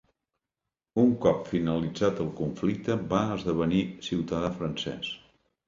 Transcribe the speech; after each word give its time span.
Un 1.03 1.11
cop 1.25 1.43
finalitzat 1.49 2.23
el 2.25 2.33
conflicte 2.41 2.97
va 3.13 3.21
esdevenir 3.37 3.85
ciutadà 4.11 4.53
francès. 4.59 5.17